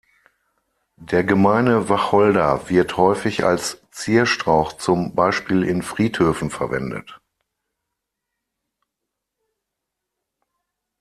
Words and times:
Der 0.97 1.23
Gemeine 1.23 1.87
Wacholder 1.87 2.69
wird 2.71 2.97
häufig 2.97 3.43
als 3.43 3.83
Zierstrauch 3.91 4.73
zum 4.73 5.13
Beispiel 5.13 5.61
in 5.61 5.83
Friedhöfen 5.83 6.49
verwendet. 6.49 7.21